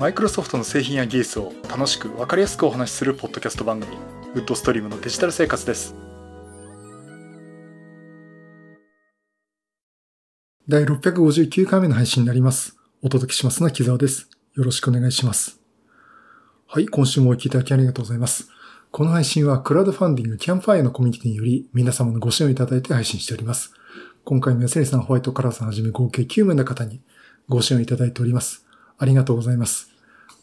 [0.00, 3.98] マイクロソフトの製品や技術を楽しく分かりやすくお話しするポッドキャスト番組
[4.32, 5.94] ウッドストリームのデジタル生活です。
[10.66, 12.78] 第659回目の配信になります。
[13.02, 14.30] お届けしますのは木澤です。
[14.56, 15.60] よろしくお願いします。
[16.66, 18.48] はい今週もお聞きいただきありがとうございます。
[18.90, 23.74] この配信はクラウドファンディングキャンファイアのコミュニティにより皆様のご支援をいただいて配信しております。
[24.24, 27.02] 今回も安成さん、ホワイトカラーさんはじめ合計9名の方に
[27.50, 28.64] ご支援をいただいております。
[29.00, 29.90] ありがとうございます。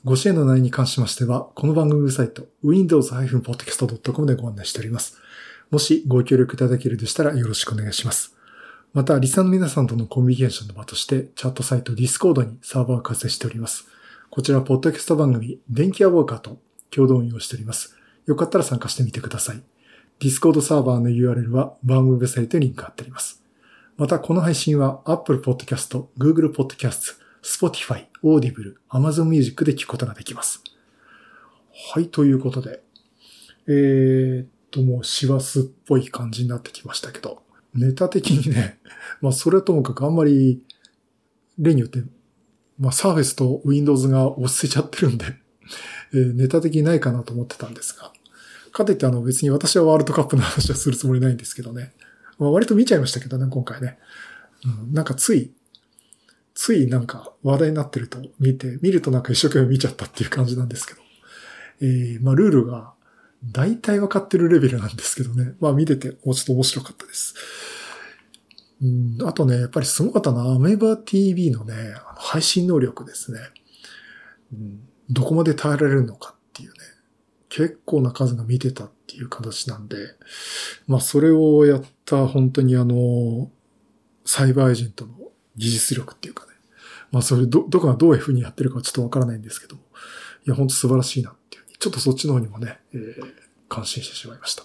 [0.03, 5.19] ご支援の内容に関しましては、この番組サイト、windows-podcast.com でご案内しております。
[5.69, 8.35] もしご協力いただけるでしたらよろしくお願いします。
[8.95, 13.85] また、リサの皆さんとのコミュニケーションの場として、チャットサイト Discord にサーバーを開設しております。
[14.31, 16.57] こちらは、ポッドキャスト番組、電気アウォーカーと
[16.89, 17.95] 共同運用しております。
[18.25, 19.61] よかったら参加してみてください。
[20.19, 23.43] Discord サーバーの URL は番組ウェブサイトにリンク貼ってあります。
[23.97, 30.61] また、この配信は Apple Podcast、Google Podcast、Spotify、Audible、Amazon Music で聞くことができます。
[31.93, 32.83] はい、ということで。
[33.67, 37.41] えー、っと、もう師走っぽい感じになってきましたけど、
[37.73, 38.79] ネタ的にね、
[39.21, 40.61] まあ、それはともかくあんまり、
[41.57, 42.03] 例によって、
[42.77, 45.25] まあ、サーフェスと Windows が落ち着いちゃってるんで、
[46.13, 48.11] えー、ネタ的にないかなと思ってたんですが、
[48.73, 51.93] かといってあの別に私はワールドカップの話はするつもりないんですけどね。
[52.37, 53.97] まあ、割と見ちゃいましたけどね、今回ね。
[54.65, 55.53] うん、なんかつい、
[56.57, 61.01] ついなんか話題になってると見て、見るとなんか一生懸命見ちゃったっていう感じなんですけど。
[61.81, 62.93] えー、まあルールが
[63.45, 65.53] 大体分かってるレベルなんですけどね。
[65.59, 67.35] まあ見ててもうちょっと面白かったです。
[68.81, 73.39] うん、あとね、やっぱりすごかったな、アメーバ TV のね、あの配信能力ですね。
[74.51, 74.79] うん、
[75.11, 76.77] どこまで耐えられるのかっていうね。
[77.49, 79.95] 結構な数が見てたっていう形なんで、
[80.87, 83.51] まあそれをやった本当にあの、
[84.25, 85.13] サイバーエージェントの
[85.55, 86.46] 技術力っていうか。
[87.11, 89.81] まあそれど、どこがどういう風にやってるかちょっとわからないんですけども。
[90.45, 91.63] いや、本当素晴らしいなっていう。
[91.77, 93.33] ちょっとそっちの方にもね、えー、
[93.69, 94.63] 感心してしまいました。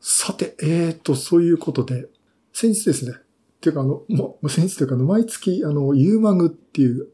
[0.00, 2.08] さて、えーと、そういうことで、
[2.52, 3.12] 先日ですね。
[3.12, 7.08] っていうかあの、もう、先日というかあの、毎月、あの、ユーマグっていう、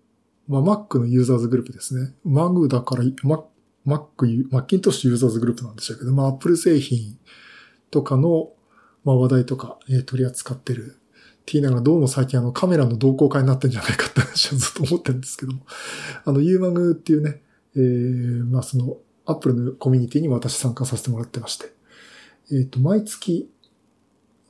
[0.47, 2.15] まあ、Mac のユーザーズグループですね。
[2.25, 3.45] マグだから、Mac
[3.87, 7.19] Mac、マッキントッシュユーザーズグループなんでしょうけど、まあ、Apple 製品
[7.91, 8.53] とかの、
[9.05, 10.99] まあ、話題とか、えー、取り扱ってる
[11.45, 15.61] って言いながらどうも最近あのカメラの同好会になってんじゃないかって話はずっと思ってるんですけども、
[16.25, 17.43] あの UMAG っていうね、
[17.77, 18.97] えー、まあその
[19.27, 21.67] Apple のコミュニティに私参加させてもらってまして、
[22.51, 23.51] えっ、ー、と、毎月、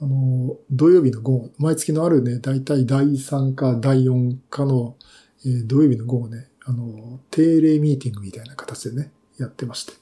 [0.00, 4.96] あの、土曜日の午後、毎月のあるね、だいたい第3か第4かの、
[5.44, 9.94] えー、土曜日の午後ね、あの、定例ミーティングみたいな形でね、やってまして。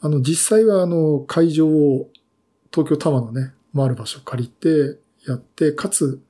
[0.00, 2.08] あの、実際はあの、会場を
[2.70, 6.20] 東京タワーのね、回る場所を借りてやって、かつ、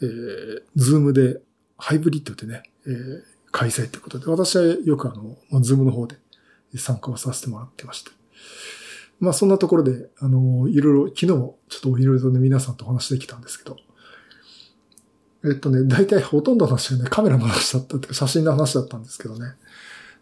[0.00, 1.40] えー、 Zoom で
[1.76, 5.14] ハイブリッドでね、えー、開催ってことで、私はよくあ
[5.52, 6.16] の、 Zoom の方で
[6.76, 8.10] 参加をさせてもらってまして。
[9.20, 13.76] まあそんなところで、あの、いろいろ、昨日もちょっといろいろとね、皆さんとお話できたんですけど、
[15.44, 19.54] えっとね、大体ほとんどの話がね、カメラの話だったっていうか、写真の話だったんですけどね。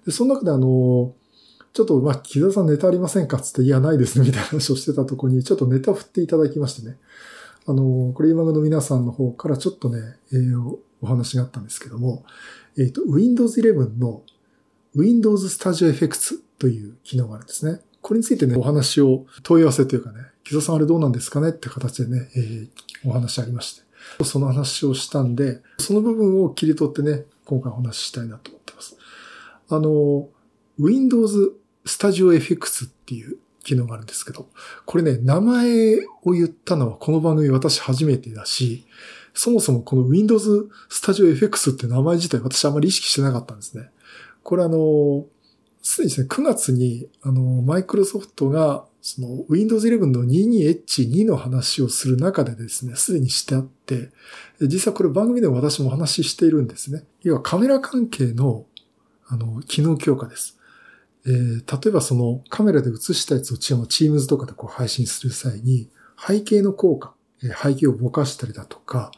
[0.05, 1.15] で、その中であの、
[1.73, 6.97] ちょっと、まあ、木田さんネタありませんかつって、いや、ないですね、みたいな話をしてたとこに、ちょっとネタ振っていただきましてね。
[7.67, 9.99] あの、これ今の皆さんの方からちょっとね、
[10.33, 12.25] えー、お話があったんですけども、
[12.79, 14.23] えっ、ー、と、Windows 11の
[14.95, 17.81] Windows Studio Effects という機能があるんですね。
[18.01, 22.69] これについてね、お話を問い合わせというかね、木田さんあれどうなんですかねって形でね、えー、
[23.05, 23.83] お話ありまして。
[24.25, 28.97] その話をしたんで、その部分を切り取ってね、今回お話ししたいなと思ってます。
[29.69, 30.29] あの、
[30.79, 31.53] Windows
[31.85, 34.49] Studio FX っていう機能があるんですけど、
[34.85, 38.87] これね、名前を言ったのはこの番組私初めてだし、
[39.35, 43.91] そもそもこの Windows Studio FX って名前自体私あまり意識してなかったんですね。
[44.45, 45.27] これあの、
[45.83, 54.11] すでにですね、9月に、あの、マイクロソフトが、その Windows 11の 22H2 の話をする中でですね、すでにしてあって、
[54.61, 57.03] 実はこれ番組でも私もお話ししているんですね。
[57.23, 58.65] 要はカメラ関係の、
[59.27, 60.56] あの、機能強化です。
[61.27, 69.11] えー、例えばそのカメラで映したやつをチームズとかでこう配信する際に、背景の効果、えー、背景をぼかしたりだとか、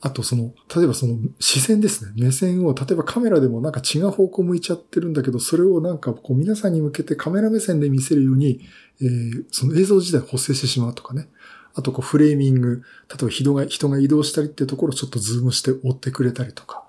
[0.00, 2.12] あとその、例えばその視線ですね。
[2.16, 8.60] 目線を、例えばカメラでもなんか違う方向向いちゃってるんだけど、それをなんかこう皆さんに向けてカメラ目線で見せるように、
[9.00, 11.28] えー、その映像自体を補正してしまうとかね。
[11.74, 16.84] あとこうフレーミング、例えば人が、人が移動したりっていうところをちょっとズームして追ってくれたりとか。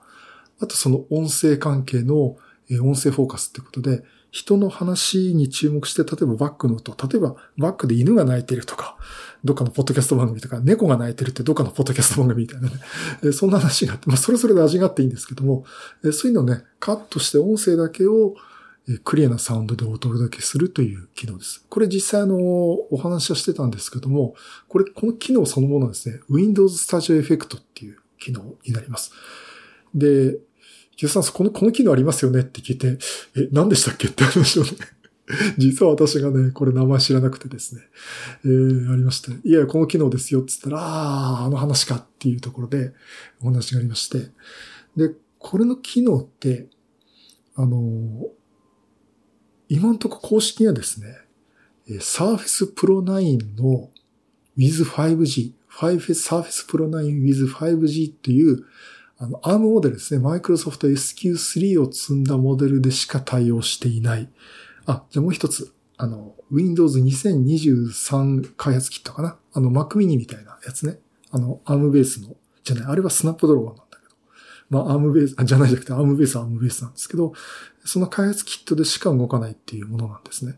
[0.60, 2.38] あとその音声関係の
[2.70, 8.98] え音声フォーカスってことで、人の話に注目して、例えばバックの音、例えばバックで犬が鳴いてるとか、
[9.44, 13.32] どっかのポッドキャスト番組とか、猫が鳴いてるってどっかのポッドキャスト番組みたいなね。
[13.32, 15.66] そんな話があって、まあそれぞれで味があっていいんですけども、
[16.12, 18.36] そういうのをね、カットして音声だけを
[19.04, 21.64] クリアなサウンドでお届けするという機能です。
[21.70, 24.36] これ実際あの、お話はしてたんですけども、
[24.68, 29.12] これ、この機能そのものはですね、Windows Studio Effect っていう機能になります。
[29.94, 30.38] で、
[31.00, 32.98] 木田さん、この、この機能ありますよねって聞いて、
[33.38, 34.72] え、何でしたっけって話をね。
[35.58, 37.84] 実は私がね、これ名前知らなくてですね、
[38.44, 42.92] えー、ありまして、いや、この機能ですよって言ったら、ああ、あの話かっていうところで
[43.42, 44.30] お話がありまして、
[44.98, 46.68] で、これの機能って、
[47.56, 48.28] あの、
[49.70, 51.16] 今んとこ公式にはですね、
[51.88, 53.90] Surface Pro 9の
[54.58, 58.66] with 5G、Surface Pro 9 with 5G っていう、
[59.20, 60.26] あの、ARM モデルですね。
[60.26, 64.30] Microsoft SQ3 を積んだモデルでしか対応していない。
[64.86, 65.74] あ、じゃもう一つ。
[65.98, 69.38] あの、Windows 2023開発キットかな。
[69.52, 71.00] あの、Mac mini みたいなやつね。
[71.32, 74.16] あの、ARM ベースの、じゃない、あれは Snapdragon なんだけど。
[74.70, 77.34] まあ、ARM ベース、あ、じゃないじゃなくて ARM ベースは ARM ベースなんですけど、
[77.84, 80.58] その開発キットでしか動かないっていうものなんですね。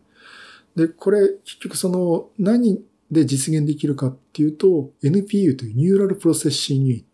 [0.75, 2.79] で、これ、結局その、何
[3.09, 7.10] で実現できるかっていうと、NPU というニューラルプロセッシングユニット。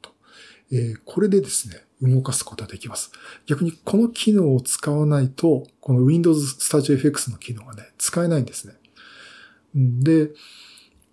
[0.71, 3.11] え、これでですね、動かすことができます。
[3.45, 8.73] 逆にこの機能を使わないと、この Windows Studio FX の機能がね、使えないんですね。
[9.75, 10.31] で、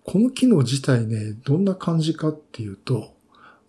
[0.04, 3.14] この機能自体ね、どんな感じかっていうと、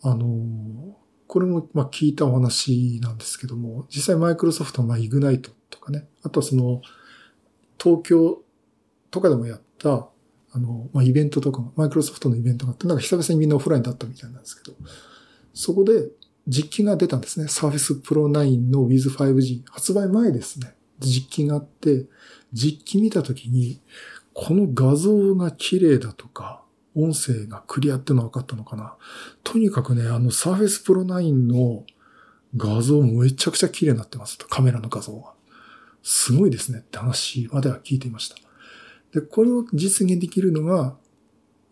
[0.02, 0.96] あの
[1.28, 6.82] これも、ま、聞いたお話なんですけども、実際マイクロソフトの、まあ、イグナイトとかね、あとはその、
[7.82, 8.44] 東京
[9.10, 10.08] とかでもやった、
[10.52, 14.78] あの、ま、イベントとか、マイクロソフトのイベントがあって、なんか久々にみんなオフラインだったみたいなんですけど、
[15.56, 16.10] そこで
[16.48, 17.48] 実機が出たんですね。
[17.48, 19.64] Surface Pro 9の With 5G。
[19.72, 20.76] 発売前ですね。
[21.00, 22.06] 実機があって、
[22.54, 23.82] 実機見たときに、
[24.34, 26.62] この画像が綺麗だとか、
[26.94, 28.96] 音声がクリアってのは分かったのかな。
[29.44, 31.84] とにかくね、あの Surface Pro 9の
[32.56, 34.38] 画像めちゃくちゃ綺麗になってます。
[34.38, 35.34] カメラの画像が。
[36.04, 38.36] すごいですねって話までは聞いていました。
[39.12, 40.96] で、これを実現できるのが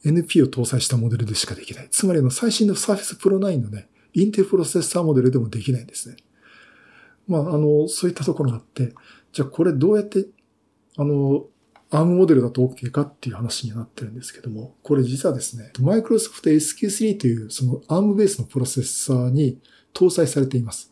[0.05, 1.87] NP を搭載したモデルでしかできない。
[1.89, 6.17] つまりの最新の Surface Pro 9のね、インテルプロセッサーモデルでもできないんですね。
[7.27, 8.93] まあ、あの、そういったところがあって、
[9.31, 10.25] じゃあこれどうやって、
[10.97, 11.45] あの、
[11.89, 19.59] アームモデルだと OK かっていう話になってるんですけども、これ実はですね、Microsoft SQ3 というそのアームベースのプロセッサーに
[19.93, 20.91] 搭載されています。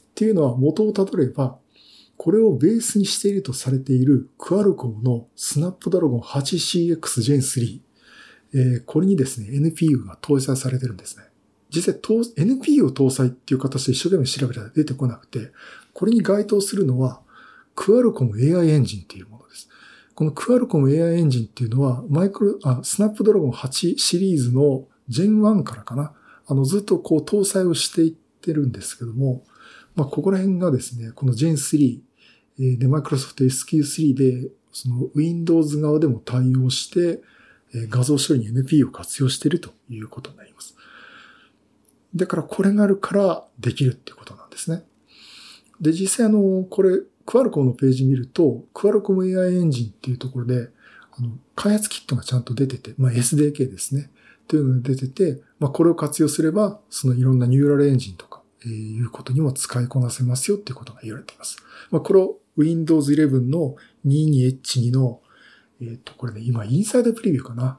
[0.00, 1.58] っていうのは元をたどれば、
[2.16, 7.80] これをベースにしているとされているクアルコムのスナップドラゴン 8CX Gen 3、
[8.54, 11.24] えー、これにですね、NPU が搭載されてるんですね。
[11.70, 15.52] 実際、NPU を搭載っていう形で一生懸命調べたら出てこなくて、
[15.92, 17.20] これに該当するのは、
[17.76, 19.68] クアルコム AI エンジンっていうものです。
[20.14, 26.12] このクアルコム AI エンジンっていうのは、マイクロ、あ、スナップドラゴン8シリーズの Gen 1からかな。
[26.46, 29.44] あの、ずっとこう搭載をしていってるんですけども、
[29.94, 32.00] まあ、ここら辺がですね、この Gen 3、
[32.78, 37.22] で、マイクロソフト SQ3 で、その Windows 側でも対応して、
[37.74, 40.76] 画像処理に NP を活用しているということになります。
[42.14, 44.82] だからこれがあるからできるっていうことなんですね。
[45.80, 50.68] で、実際あの、これ、クアルコムのページ見ると、クアルコム AI エンジンっていうところで、
[51.12, 54.10] あの、開発キットがちゃんと出てて、まあ SDK ですね。
[54.44, 61.56] っていうのが出てて、まあこれを活用すれば、そのいろんなニューラルエンジンとか、えー、いうことにも使いこなせますよっていうことが言われています。
[61.90, 65.20] まあこれを Windows 11の 22H2 の、
[65.80, 67.78] えっ、ー、と、これね、今インサイドプレビューかな？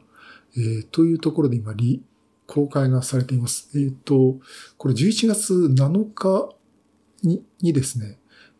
[0.57, 2.03] えー、というところで今リ、
[2.47, 3.69] 公開がされています。
[3.75, 4.37] えっ、ー、と、
[4.77, 6.49] これ11月7日
[7.23, 8.17] ににですね、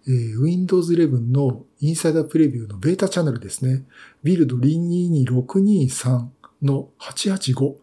[0.07, 3.83] えー、Windows 11のインサイダープレビューのベータチャンネルですね。
[4.23, 6.25] ビルド222623
[6.61, 7.75] の885、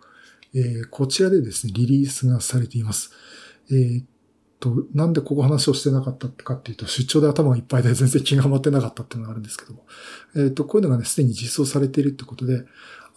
[0.54, 3.10] えー、こちらでですね、リリースがされています。
[3.70, 4.04] えー、
[4.60, 9.86] と、なんでここ話をしてなかったかっていうと、出張で頭がいっぱいで全然気が回ってなかったっていうのがあるんですけども。
[10.34, 12.64] えっ、ー、と、こういうのがね、すでに実装されているってことで、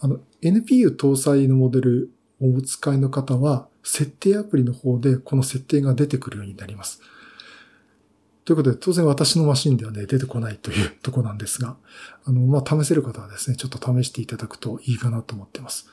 [0.00, 7.00] あの、NPU 搭載のモデルをお使いの方は、設定アプリの方でこの設定が出てくるようになります。
[8.44, 11.76] ということで、当然私のマシンではね、出てこないというとこなんですが、
[12.24, 15.88] あの、まあ、試せる方はですね、ちょっと試していただくといいかなと思っています。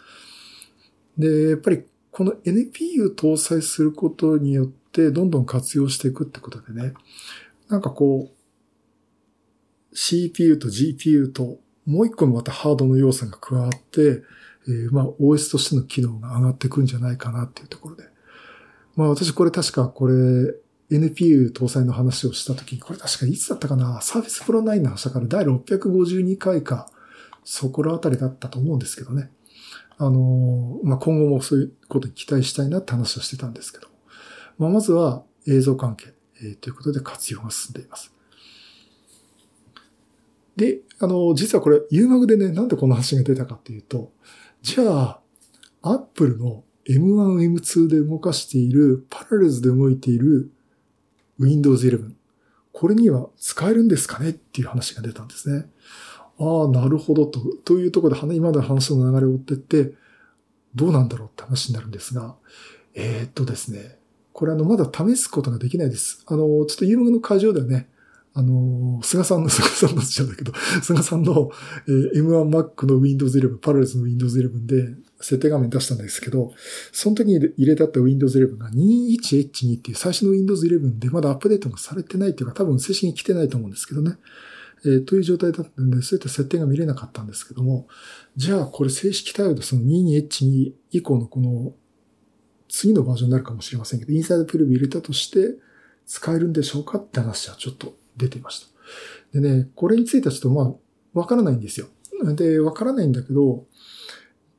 [1.17, 6.93] で、やっぱりこの NPU 搭載することによって、どんどん活用していくってことでね、
[7.69, 14.21] なんかこう、CPU と GPU ともう一個のまたハードの要素が加わって、
[14.67, 18.03] えー、まあ OS としての機能が上がっていくんじゃないかなっていうところで。
[18.95, 20.13] まあ私これ確かこれ
[20.91, 24.01] NPU 搭載の話をしたときに、これ確かいつだったかな？
[24.01, 26.91] サーフィスプロ9の話だから第652回か、
[27.43, 29.31] そこらあたりだったと思うんですけどね。
[29.97, 33.88] あの、まあ、今後もそういうことに期待したいなって話をしてたんですけど。
[34.59, 38.13] まあ、まずは映像関係、えー、ということで活用が進んでいます。
[40.55, 44.11] で、あの、実はこれ、UMAG でね、なんでこの話が出たかっていうと、
[44.61, 45.19] じゃあ、
[45.81, 50.51] Apple の M1、M2 で動かしている、パラレルズで動いている
[51.39, 52.13] Windows 11。
[52.73, 55.65] これには使えるんですかねっていう話が出たんですね。
[56.37, 57.39] ああ、なるほどと。
[57.63, 59.93] というところで、今まで話の流れを追ってって、
[60.75, 62.35] どうなんだろうって話になるんですが、
[62.93, 63.98] えー、っとですね。
[64.39, 66.23] これあの、まだ試すことができないです。
[66.25, 67.89] あの、ちょっと UMAG の会場ではね、
[68.33, 71.51] あの、菅さんの、 菅さんのっちゃうんだけど、菅さんの、
[71.89, 76.53] えー、M1Mac の Windows 11、パラレルズの Windows 11で設定画面出したんですけど、
[76.93, 84.15] その時に入れてあった Windows 11が 21H2 っていう最初の Windows 11でまだアップデートがされてないっていうか多分正式に来てないと思うんですけどね。
[84.85, 87.89] えー、という状態だったんで、そういった設定が見れなかったんですけども、
[88.37, 91.73] じゃあこれ正式対応でその 22H2 以降のこの
[92.69, 95.57] 次のバージョンになるかもしれませんけど、インサイドプレビュー入れたとして
[96.05, 98.67] 使えるんでしょうかって話はちょっと出ていました。
[99.39, 100.73] でね、これについてはちょっとまあ、
[101.13, 101.87] わからないんですよ。
[102.35, 103.65] で、わからないんだけど、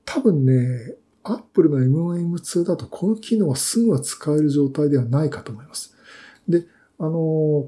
[0.05, 5.95] 多分ね、Apple の M1M2 だとこの機能はすぐは使える状態ではないかと思います。
[6.49, 6.67] で、
[6.99, 7.13] あの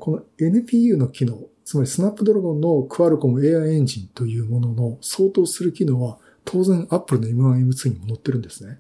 [0.01, 8.79] この NPU の機能、つまりスナップドラゴンのクアルコム AI エンジンというものの相当する機能は当然 Apple の M1M2 にも載ってるんですね。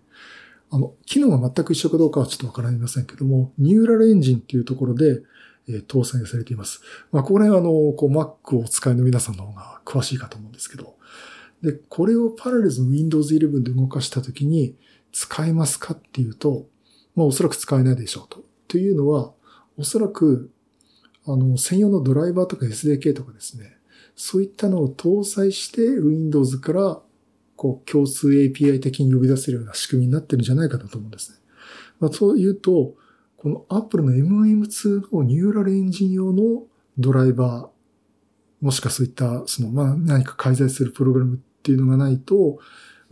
[0.72, 5.20] あの、機能が全く一緒かどうかはちょっとわからませんけども、ニューラルエンジンっていうところで、
[5.68, 6.80] えー、搭載されています。
[7.12, 10.96] まあ、これはあの、こう Mac をお使いの皆さんの方が詳しいかと思うんですけど、
[11.62, 14.74] で、これをパラレルズの Windows 11で動かしたときに
[15.12, 16.66] 使えますかっていうと、
[17.14, 18.42] まあおそらく使えないでしょうと。
[18.66, 19.32] というのは、
[19.76, 20.50] おそらく、
[21.26, 23.76] あの、専用のドライバーとか SDK とかですね、
[24.16, 27.02] そういったのを搭載して Windows から
[27.62, 31.38] こう共通 API 的に呼び出せるような仕組みになってるんじゃないかなと思うんですね。
[32.00, 32.96] まあ、そう言うと、
[33.36, 36.64] この Apple の MM2 のニューラルエンジン用の
[36.98, 42.58] ドライバー、もしかそういった、その、まあ、何か介在するプログラムっていうのがないと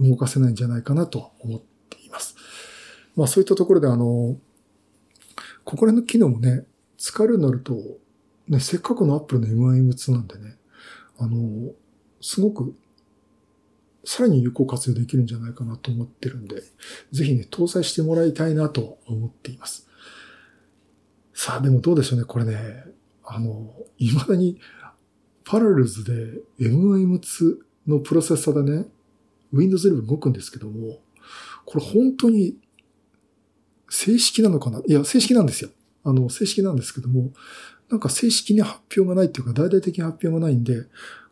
[0.01, 2.35] 動かせないんじゃないかなと思っています。
[3.15, 4.37] まあそういったところであの、
[5.63, 6.65] ここら辺の機能もね、
[6.99, 7.77] 使えるようになると、
[8.49, 10.57] ね、せっかくの Apple の MM2 なんでね、
[11.19, 11.73] あの、
[12.21, 12.75] すごく、
[14.13, 16.65] さらに有効活用できるんじゃないかなと思ってるんで、
[17.13, 19.87] ぜひね、搭載してもらいたいなと思っています。
[21.33, 22.87] さあ、でもどうでしょうね、これね、
[23.25, 24.59] あの、未だに、
[25.45, 28.89] パラルズで MM2 のプロセッサーでね、
[29.53, 30.99] Windows 11動くんですけども、
[31.65, 32.57] これ本当に
[33.89, 34.83] 正式なのかな？
[34.89, 35.71] いや、正式なんですよ。
[36.03, 37.33] あの、正式なんですけども、
[37.89, 40.87] なんか正式に発表がないっていうか、大々的に発表がないんで、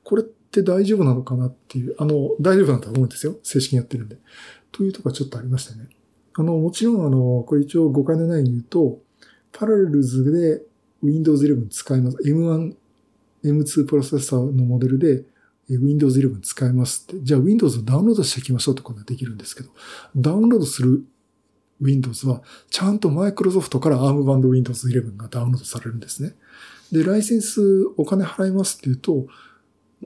[0.04, 3.36] これって大丈夫なのかなっていう、あの、大丈夫だと思うんですよ。
[3.42, 4.16] 正式にやってるんで。
[4.72, 5.88] というところちょっとありましたね。
[6.34, 9.00] あの、もちろんあの、これ一応誤解のないように言うと、
[9.52, 10.62] パラレルズで
[11.02, 12.16] Windows 11使います。
[12.24, 12.74] M1、
[13.44, 15.24] M2 プロセッサーのモデルで
[15.68, 19.70] Windows 11使えますって、じゃあ Windows をダウンロードしていきましょうってことができるんですけど、
[20.16, 21.04] ダウンロードする
[21.80, 26.34] Windows は、ちゃんと Microsoft から ARM 版の Windows 11がダウンロードされるんですね。
[26.90, 27.60] で、ライセンス
[27.96, 29.26] お金払いますって言うと、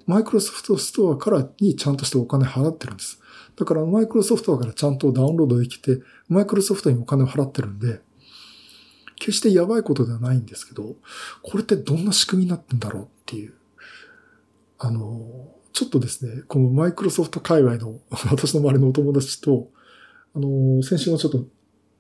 [0.09, 3.21] Microsoft ストアからにちゃんとしてお金払ってるんです。
[3.57, 8.01] だから Microsoft からちゃんとダウンロードできて、Microsoft にお金を払ってるんで、
[9.17, 10.97] 決してやばいことではないんですけど、
[11.43, 13.55] これってどんな仕組みになってんだろうっていう。
[14.79, 19.71] あの、ちょっとですね、このマイクロソフト界隈の 私の周りのお友達と、
[20.35, 21.47] あの、先週のちょっと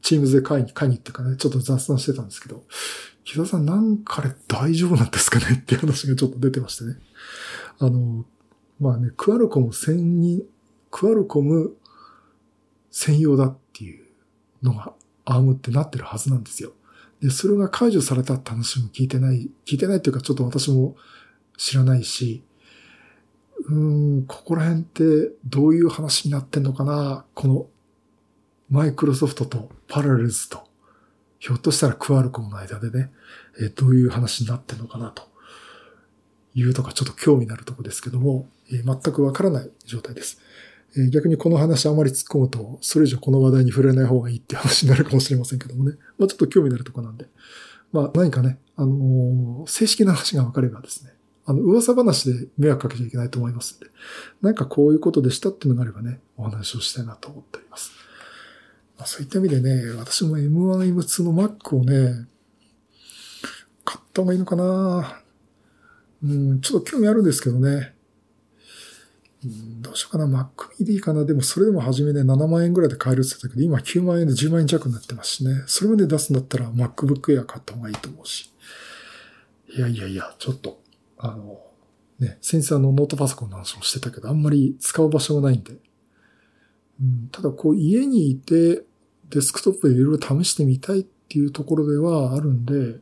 [0.02, 2.64] チームズで会議、会議っていうかね、ちょっと雑談してたんですけど、
[3.24, 6.96] 木田さんなんかあれ大丈夫なんですかねっていう話がちょっと出てましてね。
[7.78, 8.24] あの、
[8.80, 10.42] まあね、クアルコム専任、
[10.90, 11.76] クアルコム
[12.90, 14.04] 専用だっていう
[14.62, 14.92] のが
[15.24, 16.72] アームってなってるはずなんですよ。
[17.20, 20.96] で、それが解除されたって話も聞いてない、聞いてないっていうかちょっと私も
[21.56, 22.42] 知らないし、
[23.68, 27.66] うん、ここら辺ってどういう話になってんのかなこの
[28.70, 30.62] マイクロソフトとパラレルズと、
[31.38, 33.12] ひょっとしたらクアルコムの間でね、
[33.60, 35.24] えどういう話になってんのかなと
[36.54, 40.40] いうとかちょっと興味のあるとこですけども、え全くわからない状態です。
[40.96, 45.96] え逆にこの話あまり突っ込むと、それ以上この話題に触れない方がいいって話になるかもしれませんけどもね。
[46.16, 47.26] まあちょっと興味のあるとこなんで。
[47.92, 51.12] まあ何かね、あのー、正式な話がわかればですね、
[51.44, 53.88] あの、噂話で迷惑かけちゃいけないと思いますんで、
[54.40, 58.01] なんかこういうことでしたっていうのがあればね、お話をしたいなと思っております。
[59.02, 62.28] まあ、そういった意味でね、私も M1、M2 の Mac をね、
[63.84, 65.20] 買った方がいいのかな
[66.22, 67.96] うん、ちょっと興味あるんですけどね。
[69.44, 70.26] うん、どうしようかな。
[70.26, 71.24] Mac mini でいいかな。
[71.24, 75.64] でもそれでも初めね、7万円ぐらいで買えるって言ったけど、今9万円で10万円弱になってますしね。
[75.66, 78.52] それまで出すんだったら MacBook Air 買った方がいいと思うし。
[79.76, 80.80] いやいやいや、ちょっと、
[81.18, 81.58] あの、
[82.20, 85.72] ね、先生のノートパソコンの話もしてたけど、あんまり使う場所がないんで。
[87.00, 88.84] うん、ただこう家にいて
[89.32, 93.00] デスクトップでいろいろ試してみたいっていうところではあるんで、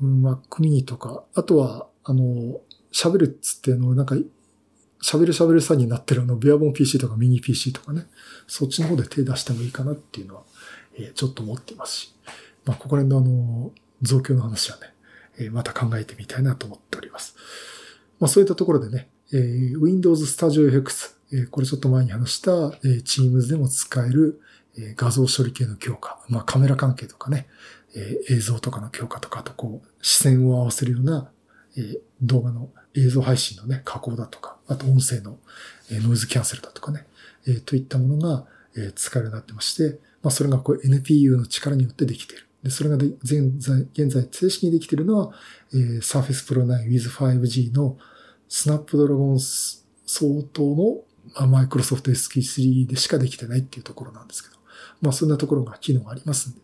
[0.00, 2.60] うん、Mac mini とか、あとは、あの、
[2.92, 4.16] 喋るっつっての、なんか、
[5.02, 8.06] 喋る喋るさになってるあの、ビアボン PC とかミニ PC とかね、
[8.46, 10.42] そっちの方で手出してもいいかなっていうのは、
[10.96, 12.14] えー、ちょっと思ってますし、
[12.64, 14.94] まあ、ここら辺のあの、増強の話はね、
[15.38, 17.36] えー、また考えてみたいなと思っております。
[18.20, 24.40] まあ、そういったところでね、えー、Windows Studio FX、えー、これちょっと前に話した、えー、Teams でも使える、
[24.78, 27.46] え、画像処理系の強化、まあ、カメラ関係とかね、
[27.94, 31.30] え、映像とかの強化とか、とこう、視線を合わせるような、
[31.76, 35.38] え、動画の映像配信のね、加工だとか、あと音声の、
[35.90, 37.06] え、ノイズキャンセルだとかね、
[37.46, 42.46] え、といったものが、え、使えるようになってまして、まあ、それがこう NPU の力によってできている。
[42.64, 45.32] で、それがで現在、現在正式にできているのは、
[45.72, 47.98] えー、Surface Pro 9 with 5G の
[48.48, 54.53] スナップドラゴン相当の、まあ、Microsoft SQ3 でしかできてないっていうところなんですけど、
[55.00, 56.60] まあ、そんなところが機能がありますんで、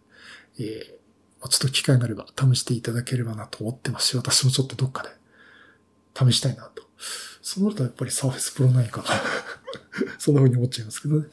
[0.61, 5.11] えー、ちょっと機会があれば試していただければなと思ってますし、私もちょっとどっかで
[6.15, 6.83] 試したいなと。
[7.43, 9.09] そうなるとやっぱり Surface Pro 9かな。
[10.19, 11.27] そんな風に思っちゃいますけどね。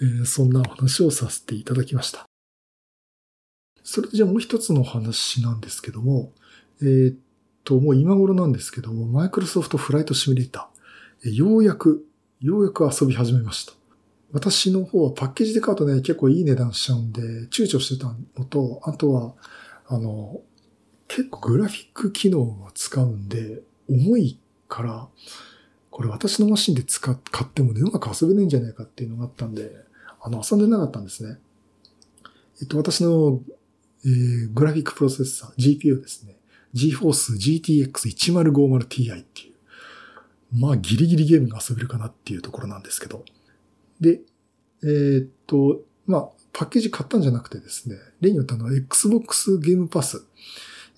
[0.00, 2.26] えー、そんなお話をさせていただきました。
[3.82, 6.32] それじゃあもう一つの話なんですけども、
[6.80, 7.16] えー、っ
[7.64, 12.06] と、もう今頃なんですけども、マイクロソフトフライトシミュレーター、ようやく、
[12.40, 13.72] ようやく遊び始めました。
[14.34, 19.34] 私の方はパッケージで買うとね、結構いい値段しちゃうんで、躊躇してたのと、あとは、
[19.86, 20.40] あの、
[21.08, 24.38] 結構グラフィック機能を使うんで、重い
[24.68, 25.08] から、
[25.90, 29.70] これ私のマシンで使っ、買ってもね、うまく遊べないんじゃないかっていうのがあったんで、
[30.20, 31.38] あの、遊んでなかったんですね。
[32.60, 33.40] えっと、私の
[34.04, 36.36] えー、グラフィックプロセッサー、GPU ですね。
[36.74, 37.38] GForce
[37.88, 39.54] GTX1050Ti っていう。
[40.52, 43.24] まあ、ギリギリゲームが遊べるかなっていうところなんですけど。
[44.04, 44.20] で、
[44.82, 50.26] えー、っと、まあ、パッケージ買ったんじゃなくてですね、例によってあの、Xbox ゲームパス、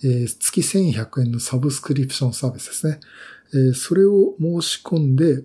[0.04, 3.00] えー、月1100円のサブスクリプションサービスですね。
[3.54, 5.44] えー、それを申し込んで、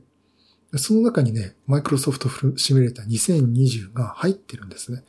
[0.78, 5.04] その中にね、マイクロソフトシミュレーター2020が入ってるんですね。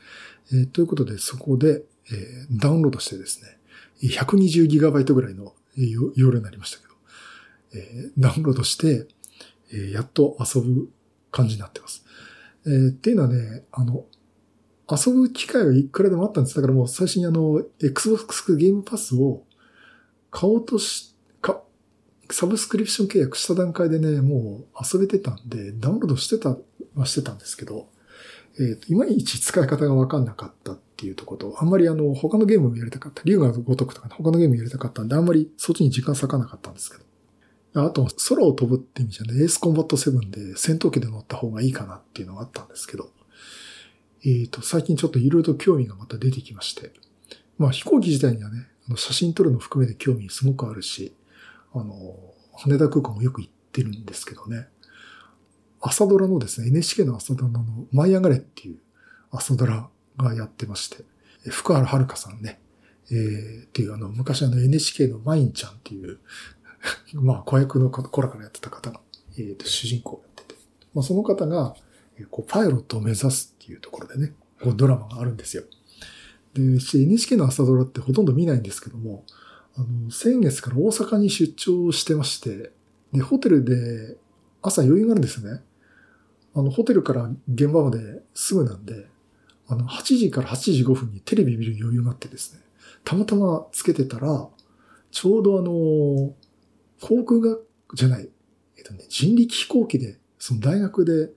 [0.52, 3.58] えー、ということで、そこで、え、ダウンロードしてですね、
[4.02, 6.92] 120GB ぐらいの容量になりましたけど、
[7.74, 9.06] え、ダウンロードして、
[9.72, 10.90] え、やっと遊ぶ
[11.30, 12.04] 感じになってます。
[12.66, 14.04] えー、っていうのはね、あの、
[14.90, 16.56] 遊ぶ機会はいくらでもあったんです。
[16.56, 19.44] だからもう最初にあの、Xbox ゲームパスを
[20.30, 21.62] 買おうとし、か、
[22.30, 26.56] サブスクリプション契約した段階でね、もう遊べてたんで、ダウンロードしてた、
[26.94, 27.88] はしてたんですけど、
[28.58, 33.22] えっ、ー、と、いまいち使い方がわかんなかったっていうとこと、あんまりあの、他のゲームもやりたかった。
[33.24, 37.04] 竜が如くとか、ね、他のゲームやりたかったんで、あんまりそっちに時間割かなかったんですけど。
[37.74, 43.10] あと、空を飛ぶって意味じゃね、エースコンバット7で戦闘機で乗った方がいいかなっていうのがあったんですけど、
[44.24, 46.92] えっ、ー、と、最近ちょっといろいろと興味がまた出てきまして、
[47.56, 51.14] まあ飛行機自体にはね、写真撮るの含めて興味すごくあるし、
[51.72, 52.16] あの、
[52.54, 54.68] 羽田空港もよく行ってるんですけどね、
[55.80, 58.78] 朝ドラのですね、NHK の朝ドラの舞い上がれっていう
[59.30, 61.04] 朝ドラがやってまして、
[61.48, 62.60] 福原遥さんね、
[63.10, 66.18] えー、っていうあの、昔あの NHK のマインちゃんっていう
[67.14, 69.00] まあ、子役の子らからやってた方が、
[69.38, 70.60] えー、と主人公をやってて、
[70.94, 71.74] まあ、その方が、
[72.18, 75.64] えー、こう、パイロットを目指すっていうところでね、こう、ドラマがあるんですよ。
[76.54, 79.24] で、NHK の朝ドラってほとんど見ないんですけども、
[79.76, 82.72] あの、先月から大阪に出張してまして、
[83.12, 84.16] で、ホテルで
[84.60, 85.60] 朝余裕があるんですね。
[86.54, 89.06] あの、ホテルから現場まですぐなんで、
[89.68, 92.60] あの、8時から8時5分にテレビ見る余裕があってですね、
[93.04, 94.48] たまたまつけてたら、
[95.10, 96.34] ちょうどあの、
[97.02, 98.28] 航空学、じゃない、
[98.78, 101.30] えっとね、人力飛行機で、その大学で、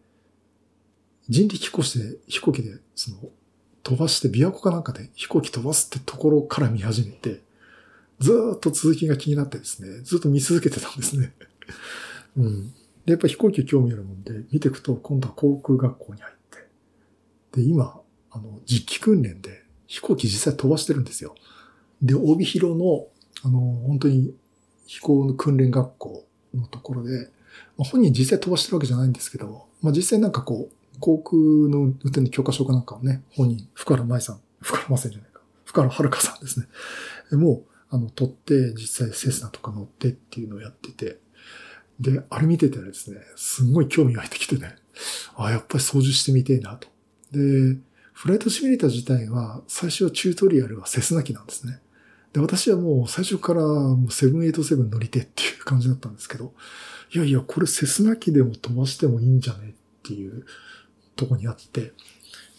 [1.27, 3.17] 人力飛行士で、飛行機で、その、
[3.81, 7.41] 飛ばして、琵琶湖かなんかで飛行機飛ばすってところから見始めて、
[8.19, 11.33] ずっと続きが気になってですね、ずっと見続けてたんですね。
[12.37, 12.73] うん。
[13.05, 16.35] で、やっぱ飛行機興味あるもんで、見ていくと、今度は航空学校に入っ
[17.51, 17.59] て。
[17.59, 17.99] で、今、
[18.29, 21.35] あの、実機訓練で飛行機実際飛ばしてるんですよ。
[22.01, 23.07] で、帯広の、
[23.43, 24.33] あの、本当に
[24.85, 27.29] 飛行の訓練学校のところで、
[27.77, 36.67] まあ、本人実際飛ばしてるわけじゃないんですけど、まあ実際なんかこう、航空の運転の許可証かなんかをね、本人、福原舞さん、福原舞さんじゃないか、福原遥さんですね。
[37.37, 41.17] もう、あの、撮って、実際セスナとか乗ってっていうのをやってて、
[41.99, 44.75] で、あれ見ててですね、すんごい興味が湧いてきてね、
[45.35, 46.87] あ、やっぱり操縦してみてえなと。
[47.31, 47.77] で、
[48.13, 51.79] フライトシミュレーター自体は、最初はチュートリアルはセスナ機なんですね。
[52.35, 56.51] で、私はもう最初からもう787乗りてっていう感じだったんですけど、
[57.13, 60.45] いやいや、これセスナ機でも飛ばしてもいいんじゃねっていう
[61.15, 61.93] とこにあって、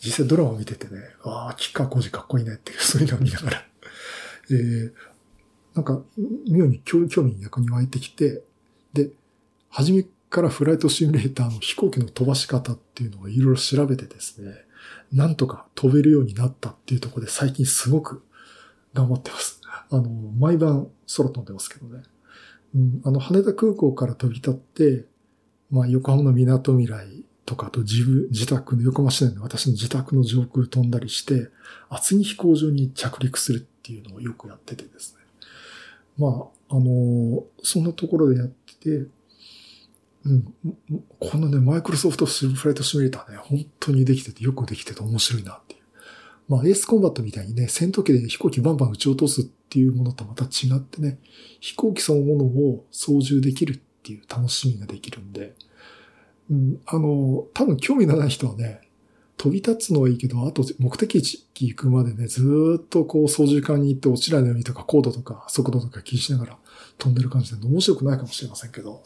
[0.02, 3.66] 実際ドラマを見ててね、ああ、キッカー工事かっこいいねっていう、そういうのを見ながら、
[4.50, 4.92] えー、
[5.74, 6.02] なんか、
[6.48, 8.44] 妙に興興味に逆に湧いてきて、
[8.94, 9.10] で、
[9.68, 14.54] 初めからフライトシミュレーターの飛行機の飛ばし方っていうのをいろいろ調べてですね、
[15.12, 18.22] なんとか飛べるようになったっていうところで最近すごく
[18.94, 19.60] 頑張ってます。
[19.90, 22.02] あの、毎晩空飛んでますけどね。
[22.74, 25.04] うん、あの、羽田空港から飛び立って、
[25.70, 31.48] まあ、横浜の港未来とか、と自分、自宅の横浜市内の私の自宅の上空飛んだりして、
[31.88, 35.24] 厚木飛行場に着陸するっていうのをよくやっててですね。
[36.18, 39.08] まあ、あの、そんなところでやってて、
[40.24, 40.54] うん、
[41.20, 45.80] このね、マイクロソフトフライトシミュレーターね、本当にできてて、よくできてて面白いなっていう。
[46.48, 51.18] まあ、エースコンバットみたいにね、戦闘機で飛行機バンバン撃ち落とすっっていうものとまた違ってね、
[51.60, 55.54] 飛行機そのものを操縦できるっていう楽しみができるんで、
[56.50, 58.82] うん、あの、多分興味のない人はね、
[59.36, 66.58] 飛び立つのはいいけど、あと目的地行くまでね、ずっとこう操縦桿に行って落ちないようにとか高度とか速度とか気にしながら
[66.96, 69.02] 飛んでる感じで面白くないかもしれませんけど、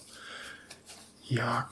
[1.29, 1.68] いや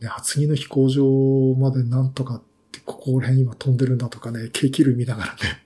[0.00, 5.63] ー、ね、厚木の飛行場までなんとかって、ここら辺今飛んでるんだとかね、景気類見ながらね、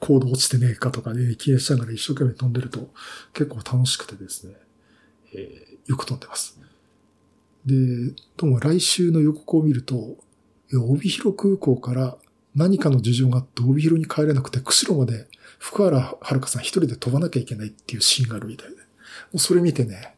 [0.00, 2.90] 高度落ちてねえかとかね、気にしながら一生懸命飛んでると
[3.32, 4.54] 結構楽しくてですね、
[5.34, 6.58] えー、よく飛んでます。
[7.64, 7.74] で、
[8.36, 10.16] どうも来週の予告を見ると、
[10.72, 12.16] 帯広空港から
[12.54, 15.26] 何かの事情があって帯広に帰れなくて、釧路まで
[15.58, 18.76] 福原遥さん一人で飛ばなきゃいけないっていうシーンがあるみたいで。
[18.76, 18.82] も
[19.34, 20.16] うそれ見てね、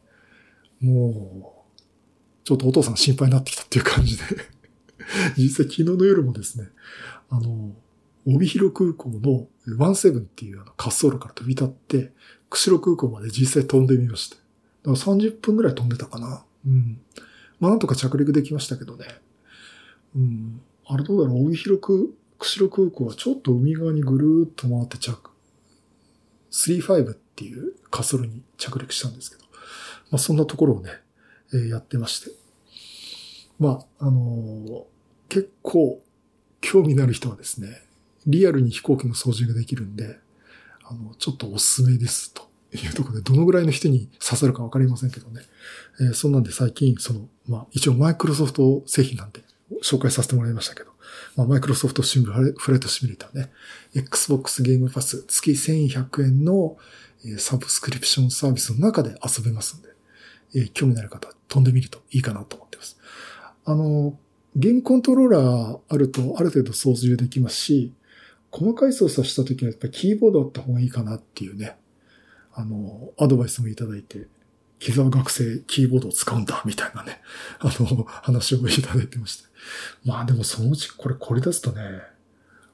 [0.79, 1.73] もう、
[2.43, 4.23] ちょっとお父さん心配になってきたっていう感じで。
[5.37, 6.69] 実際昨日の夜もですね、
[7.29, 7.71] あの、
[8.25, 12.11] 帯広空港の17っていうあの滑走路から飛び立って、
[12.49, 14.35] 釧路空港まで実際飛んでみました。
[14.35, 16.43] だから30分ぐらい飛んでたかな。
[16.65, 17.01] うん。
[17.59, 19.05] まあなんとか着陸できましたけどね。
[20.15, 20.61] うん。
[20.85, 21.97] あれどうだろう、帯広空、
[22.39, 25.31] 釧路空港はちょっと海側にぐるーっと回って着、
[26.51, 29.43] 35っていう滑走路に着陸したんですけど、
[30.11, 30.91] まあそんなところをね、
[31.53, 32.31] えーやってまして。
[33.59, 34.83] まあ、あのー
[35.29, 36.01] 結構
[36.59, 37.83] 興味のある人はですね、
[38.29, 40.19] リアルに飛行機の操縦ができるんで、
[40.83, 45.41] あの、ちょっとおすすめですというところで、どのぐらいの人に刺さるかわかりませんけどね。
[45.99, 49.41] えーそんなんで最近、その、まあ、一応マイクロソフト製品なんで
[49.83, 50.91] 紹介させてもらいましたけど、
[51.35, 53.51] まあ、マイクロソフトシムフライトシミュレーターね、
[53.95, 56.77] Xbox ゲームパス月1100円の
[57.37, 59.89] サブスクリプションサービスの中で遊べますんで、
[60.55, 62.97] えー興味のある方飛んでみるといいかなと思ってます。
[63.65, 64.17] あの、
[64.55, 67.93] ゲームコントローラーあるとある程度操縦できますし、
[68.51, 71.77] 細かい操作した時はやっぱりキーボードあった方がいいかなっていうね、
[72.53, 74.27] あの、アドバイスもいただいて、
[74.79, 77.21] 木沢学生キーボードを使うんだ、みたいなね、
[77.59, 79.43] あの、話をいただいてまして。
[80.05, 81.81] まあでもそのうちこれこれ出すとね、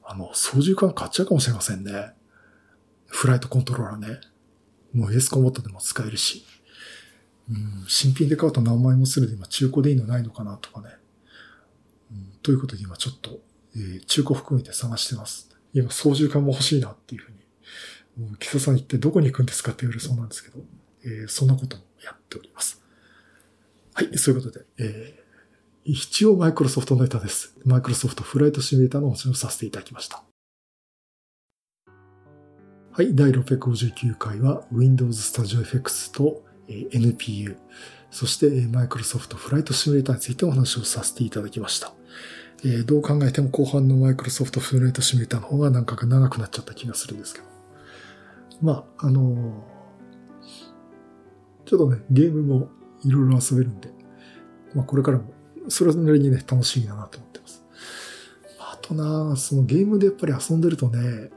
[0.04, 2.14] あの、操縦桿買っちゃうかもしれませんね。
[3.08, 4.20] フライトコントローラーね。
[4.94, 6.46] もうエスコンボットでも使えるし。
[7.50, 10.90] うん、新品で買うと何万円もするで今中古でいいのないのかなとかね。
[12.12, 13.40] うん、ということで今ちょっと、
[13.76, 15.55] えー中古含めて探してます。
[15.76, 18.28] 今操縦桿も欲しいなっていうふうに。
[18.28, 20.64] もう、木佐さん一体どこに行くんですかって言われそうなんですけど、
[21.04, 22.82] えーそんなこともやっております。
[23.94, 25.26] はい、そういうことで、えー
[25.88, 27.54] 一応マイクロソフトのネタです。
[27.64, 30.24] マイクロソフトフライトシミュレーターのお話をさせていただきました。
[32.92, 37.56] はい、第659回は Windows Studio FX とえー NPU、
[38.10, 41.94] そしてえーマイクロソフトフライトシミュレーターについてお話をさせていただきました。
[42.66, 47.46] えーどう考えても後半のマイクロソフトフライトシミュレーターの方がなんか長くなっちゃった気がするんですけど。
[48.62, 49.76] まあ、あのー
[51.66, 52.70] ちょっとね、ゲームも
[53.04, 53.90] いろいろ遊べるんで、
[54.74, 55.26] まあこれからも
[55.68, 57.66] それなりにね、楽しみだなと思ってます。
[58.60, 61.30] あとな、そのゲームでやっぱり遊んでるとね、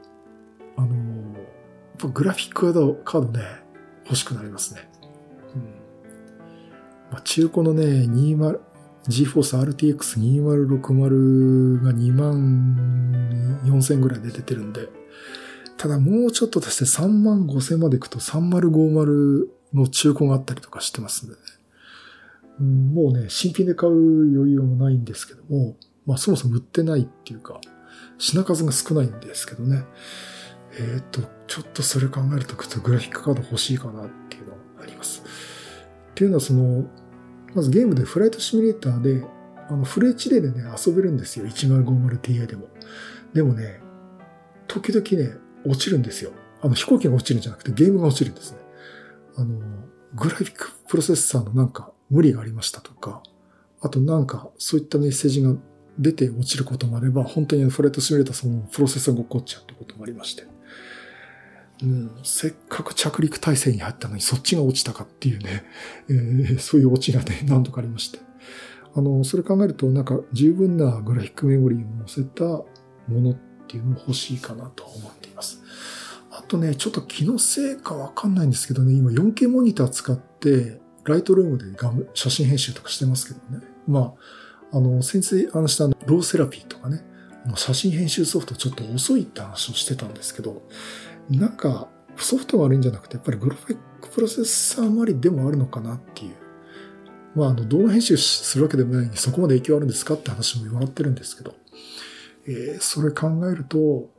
[0.77, 3.43] あのーやっぱグラフィックカードカードね、
[4.05, 4.89] 欲しくなりますね。
[5.55, 5.61] うん。
[7.11, 8.59] まあ、中古のね、20、
[9.07, 14.87] GForce RTX 2060が2万4000ぐらいで出てるんで、
[15.77, 21.41] ただもうちょっと出して3万5000までいくと3050の中古があったりとかしてますんでね。
[22.59, 27.61] うんもうね、新品で買う余裕もないんですけども、まあそもそも売ってないっていうか、
[28.17, 29.85] 品数が少ないんですけどね。
[30.77, 35.23] えっ、と、ちょっとそれ考えると、グラフィックカード欲しいかなっていうのはあります。
[36.11, 36.85] っていうのは、その、
[37.53, 39.23] まずゲームでフライトシミュレーターで、
[39.69, 41.45] あの、フル HD でね、遊べるんですよ。
[41.45, 42.67] 1050Ti でも。
[43.33, 43.79] でもね、
[44.67, 46.31] 時々ね、落ちるんですよ。
[46.61, 48.57] あの、飛行機が落ちるんじゃなくて、ゲームが落ちるんですね。
[49.35, 49.59] あの、
[50.15, 53.23] グラフィックプロセッサーのなんか無理がありましたとか、
[53.81, 55.53] あとなんかそういったメッセージが
[55.97, 60.43] 出て落ちることもあれば、本当にフライトシミュレーターそのプロセッサーが起こっちゃうってこともありまして。
[61.81, 65.63] うん、せっかく着陸体制に入ったのにそっちが落ちたかっていうね、
[66.09, 68.19] えー、そういう落ちがね、 何度かありまして。
[68.95, 72.65] あの、それ考えるとなんか十分なグラフィックメモリーを載せたも
[73.07, 73.37] のっ
[73.67, 75.61] ていうのも欲しいかなと思っています。
[76.31, 81.65] あとね、ちょっと気のせいかわかんないんですけどね、今 4K モニター使って、ライトルームで
[82.13, 83.65] 写真編集とかしてますけどね。
[83.87, 84.13] ま
[84.71, 87.03] あ、あの、先生話したローセラピーとかね、
[87.55, 90.61] 写真編集ソフトちょっと遅いって話をしてたんですけど、
[91.29, 91.87] なんか、
[92.17, 96.35] ソフトが悪いんじゃなくて、やっぱりグラフィックプロセッサー周りでもあるのかなっていう。
[97.35, 101.55] まあ、あの、動画編集するわけでもないのに、そこまで影響あるんですかって話も言われてるんですけど、
[102.47, 104.09] えー、それ考えると、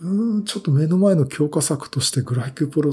[0.00, 2.92] うん、ちょっと目の前の強化策としてグラフィックプロ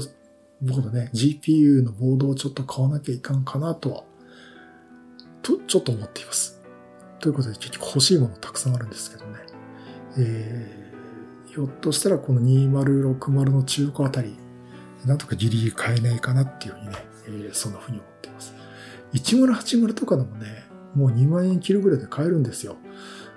[0.62, 4.04] ボードね、GPU のボードをちょっと買わなきゃいかんかなとは、
[5.42, 6.60] と、ちょっと思っています。
[7.20, 9.38] ということで、結局欲しいものたくさんあるんですけどね。
[10.18, 10.81] えー
[11.52, 14.34] ひょっとしたらこの2060の中古あたり、
[15.04, 16.94] なんとかギリギリ買えないかなっていうふうにね、
[17.26, 18.54] えー、そんなふうに思っています。
[19.12, 20.46] 1080とかでもね、
[20.94, 22.76] もう2万円切るぐらいで買えるんですよ。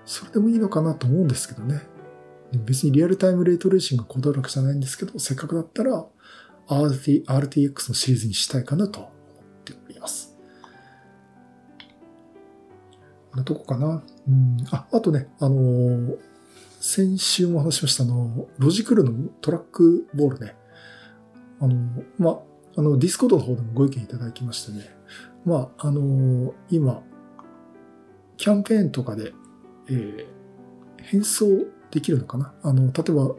[0.06, 1.82] それでもいいのかなと思うんですけどね。
[2.54, 6.06] 別にリアルタイムレートレーシングがこだわるわけじゃないんですけど、せっかくだったら
[6.69, 9.12] RT RTX のシリーズにしたいかなと思っ
[9.65, 10.38] ております。
[13.32, 14.01] こんなとこかな。
[14.25, 16.35] うん、あ、あとね、あのー
[16.88, 20.56] 先週も話しましたあの、ロジクールのトラックボールね。
[21.60, 21.76] あの、
[22.19, 22.39] まあ、
[22.78, 24.95] あの、 Discord の方でもご意見いただきましてね。
[25.45, 27.02] まあ、の、今、
[28.38, 29.34] キャンペーンとかで、
[29.89, 30.26] えー、
[30.98, 31.48] 返送
[31.89, 32.54] できるのかな？
[32.62, 33.36] あの、例えば、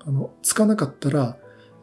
[0.00, 1.38] あの、つかなかったら、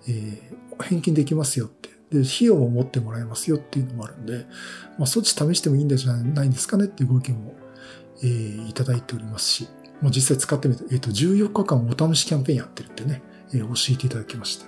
[0.08, 1.89] えー、返金できますよって。
[2.12, 4.45] で、費用も持ってもらえますよっていうのもあるんで、
[5.00, 7.56] まあ、そっち試してもいいんじゃないんですかねっていうご意見も、
[8.21, 9.67] えー、いただいておりますし、
[10.01, 13.21] もう実際使ってみて、えっ、ー、と、14日間お試しキャンペーンやってるってね、
[13.53, 14.65] えー、教えていただきました。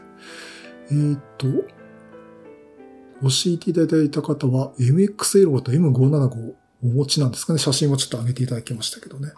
[0.89, 1.47] えっ、ー、と、
[3.21, 7.59] 教えていただいた方は MXL と M575 お持ちなんですかね。
[7.59, 9.31] 写真もちょっと上げていただきましたけどね。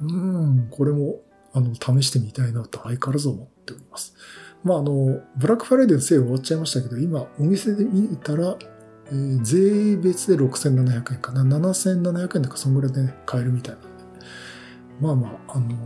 [0.00, 1.20] うん、これも、
[1.54, 4.14] あの、試してみたいなと相変わらず思っております。
[4.62, 8.56] まあ、あの、ブラックフライデーのセール終わっちゃいましたけど、今、お店で見たら、
[9.06, 11.42] えー、税別で6700円かな。
[11.42, 13.87] 7700円とかそんぐらいでね、買えるみたいな
[15.00, 15.76] まあまあ、あの、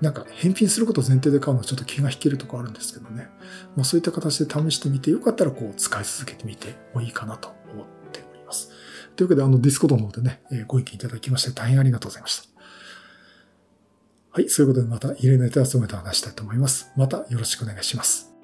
[0.00, 3.28] なんか返品することを前提で買うのはちょっと気が引けるとこあるんですけどね。
[3.76, 8.70] まあそういった形で試してみて、よかったらこう使い続けてみてもいいかなと思っております。
[9.16, 12.48] というわけで、あの Discord の方でね、ご意見いただきまして大変ありがとうございました。
[14.32, 16.92] はい、そういうことでまたいろいろネタ集めて話したいと思います。
[16.94, 18.35] またよろしくお願いします。